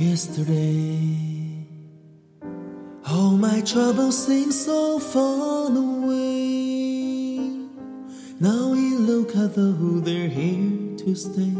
[0.00, 1.66] yesterday.
[3.06, 7.36] All my troubles seem so far away.
[8.40, 11.52] Now we look as though they're here to stay.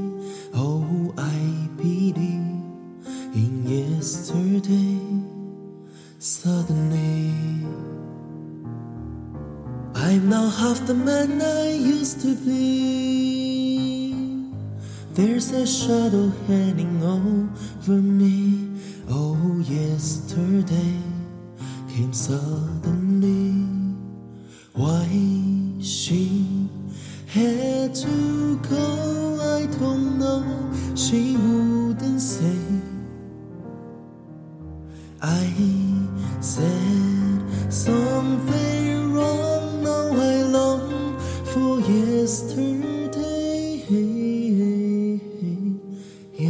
[0.54, 2.40] Oh, I pity
[3.36, 4.98] in yesterday.
[6.18, 7.34] Suddenly,
[9.94, 13.19] I'm not half the man I used to be.
[15.20, 18.70] There's a shadow hanging over me.
[19.06, 20.96] Oh, yesterday
[21.90, 23.52] came suddenly.
[24.72, 25.06] Why
[25.82, 26.70] she
[27.28, 30.72] had to go, I don't know.
[30.96, 32.56] She wouldn't say.
[35.20, 35.44] I
[36.40, 38.99] said something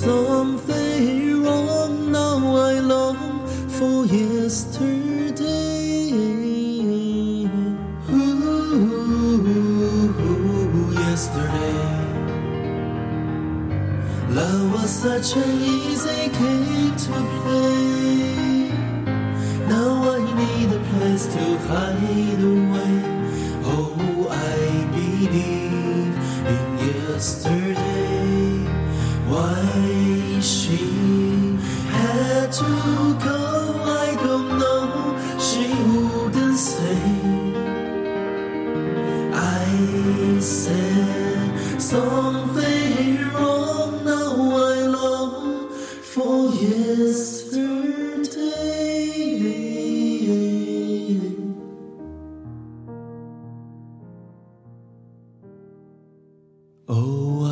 [0.00, 2.12] Something wrong.
[2.12, 5.60] Now I long for yesterday.
[8.08, 9.32] Ooh,
[11.04, 11.88] yesterday.
[14.38, 18.72] Love was such an easy game to play.
[19.74, 22.94] Now I need a place to hide away.
[23.72, 24.58] Oh, I
[24.94, 26.14] believe
[26.54, 27.59] in yesterday.
[30.42, 30.78] She
[31.90, 35.16] had to go, I don't know.
[35.38, 36.98] She wouldn't say.
[39.32, 44.04] I said something wrong.
[44.04, 45.70] Now I long
[46.02, 47.70] for yesterday.
[56.88, 57.49] Oh,